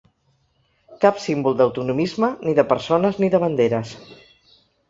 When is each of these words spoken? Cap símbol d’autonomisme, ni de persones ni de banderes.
Cap 1.03 1.19
símbol 1.25 1.59
d’autonomisme, 1.59 2.31
ni 2.47 2.57
de 2.61 2.67
persones 2.75 3.23
ni 3.25 3.33
de 3.37 3.45
banderes. 3.47 3.97